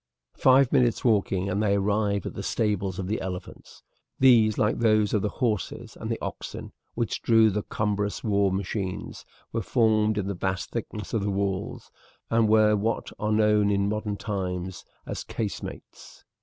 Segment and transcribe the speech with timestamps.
[0.33, 3.83] Five minutes' walking and they arrived at the stables of the elephants.
[4.17, 9.25] These, like those of the horses and the oxen which drew the cumbrous war machines,
[9.53, 11.91] were formed in the vast thickness of the walls,
[12.31, 16.23] and were what are known in modern times as casemates.